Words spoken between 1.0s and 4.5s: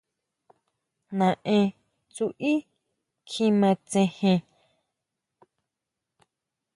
Nae Tsui kjima tsejen.